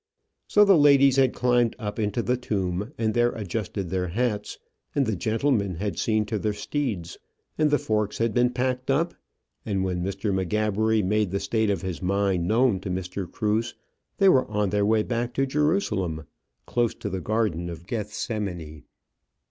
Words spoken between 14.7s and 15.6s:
their way back to